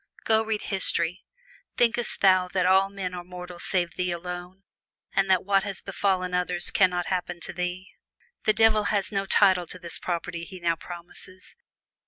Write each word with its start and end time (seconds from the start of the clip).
Go 0.23 0.41
read 0.41 0.63
history! 0.63 1.23
Thinkest 1.77 2.21
thou 2.21 2.47
that 2.47 2.65
all 2.65 2.89
men 2.89 3.13
are 3.13 3.23
mortal 3.23 3.59
save 3.59 3.93
thee 3.97 4.09
alone, 4.09 4.63
and 5.13 5.29
that 5.29 5.45
what 5.45 5.61
has 5.61 5.83
befallen 5.83 6.33
others 6.33 6.71
can 6.71 6.89
not 6.89 7.05
happen 7.05 7.39
to 7.41 7.53
thee? 7.53 7.91
The 8.45 8.53
Devil 8.53 8.85
has 8.85 9.11
no 9.11 9.27
title 9.27 9.67
to 9.67 9.77
this 9.77 9.99
property 9.99 10.43
he 10.43 10.59
now 10.59 10.75
promises. 10.75 11.55